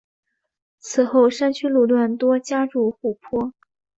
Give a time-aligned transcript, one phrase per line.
[0.79, 3.53] 此后山区路段多加筑护坡。